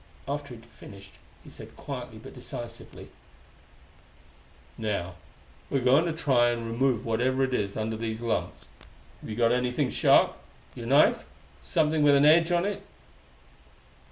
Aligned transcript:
After 0.27 0.55
he 0.55 0.59
had 0.61 0.65
finished 0.69 1.13
he 1.43 1.51
said 1.51 1.77
quietly 1.77 2.17
but 2.17 2.33
decisively: 2.33 3.09
"Now, 4.75 5.13
we're 5.69 5.79
going 5.83 6.05
to 6.05 6.11
try 6.11 6.49
and 6.49 6.65
remove 6.65 7.05
whatever 7.05 7.43
is 7.45 7.77
under 7.77 7.97
these 7.97 8.19
lumps. 8.19 8.67
Have 9.19 9.29
you 9.29 9.35
got 9.35 9.51
anything 9.51 9.91
sharp? 9.91 10.39
Your 10.73 10.87
knife? 10.87 11.27
Something 11.61 12.01
with 12.01 12.15
an 12.15 12.25
edge 12.25 12.51
on 12.51 12.65
it?" 12.65 12.81